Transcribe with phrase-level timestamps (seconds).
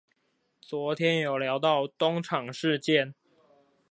[0.59, 3.13] 昨天有聊到東廠事件